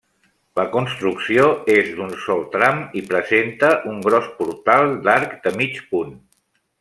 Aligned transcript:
La 0.59 0.63
construcció 0.75 1.43
és 1.73 1.91
d'un 1.99 2.15
sol 2.23 2.41
tram 2.55 2.81
i 3.01 3.05
presenta 3.13 3.69
un 3.95 4.01
gros 4.09 4.31
portal 4.39 4.97
d'arc 5.09 5.37
de 5.49 5.55
mig 5.63 5.83
punt. 5.93 6.17